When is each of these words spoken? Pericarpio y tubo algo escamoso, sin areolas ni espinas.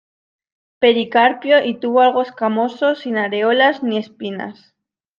Pericarpio 0.79 1.63
y 1.63 1.75
tubo 1.79 2.01
algo 2.01 2.23
escamoso, 2.23 2.95
sin 2.95 3.19
areolas 3.19 3.83
ni 3.83 3.99
espinas. 3.99 4.73